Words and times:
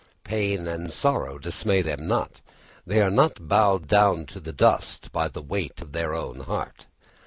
Pain 0.23 0.67
and 0.67 0.91
sorrow 0.91 1.37
dismay 1.37 1.83
them 1.83 2.07
not, 2.07 2.41
they 2.87 3.03
are 3.03 3.11
not 3.11 3.47
bowed 3.47 3.87
down 3.87 4.25
to 4.25 4.39
the 4.39 4.51
dust 4.51 5.11
by 5.11 5.27
the 5.27 5.43
weight 5.43 5.79
of 5.79 5.91
their 5.91 6.15
own 6.15 6.39
heart. 6.39 6.87